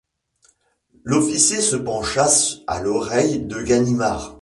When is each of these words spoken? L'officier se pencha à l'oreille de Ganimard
L'officier 1.03 1.61
se 1.61 1.75
pencha 1.75 2.25
à 2.65 2.81
l'oreille 2.81 3.37
de 3.45 3.61
Ganimard 3.61 4.39